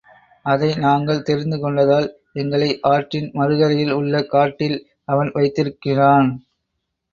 அதை 0.45 0.69
நாங்கள் 0.75 1.19
தெரிந்துகொண்டதால் 1.19 2.07
எங்களை 2.33 2.79
ஆற்றின் 2.81 3.29
மறுகரையில் 3.33 3.91
உள்ள 3.91 4.23
காட்டில் 4.25 4.77
அவன் 5.05 5.31
வைத்திருக்கிறான். 5.33 6.29